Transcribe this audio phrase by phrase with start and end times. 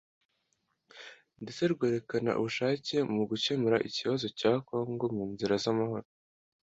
[1.41, 6.07] ndetse rwerekana ubushake mu gukemura ikibazo cya Congo mu nzira z’amahoro